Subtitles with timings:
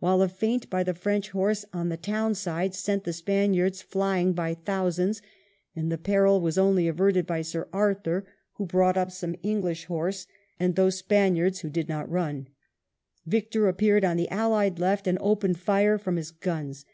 [0.00, 4.32] While a feint by the French horse on the town side sent the Spaniards flying
[4.32, 5.22] by thousands,
[5.76, 10.26] and the peril was only averted by Sir Arthur, who brought up some English horse
[10.58, 12.48] and those Spaniards who did not run,
[13.26, 16.84] Victor ap peared on the allied left^ and opened fire from his guns.